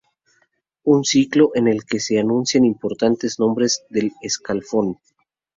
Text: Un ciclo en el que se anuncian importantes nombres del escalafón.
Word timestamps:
Un 0.85 1.03
ciclo 1.05 1.51
en 1.53 1.67
el 1.67 1.85
que 1.85 1.99
se 1.99 2.17
anuncian 2.19 2.65
importantes 2.65 3.37
nombres 3.39 3.85
del 3.91 4.11
escalafón. 4.23 4.97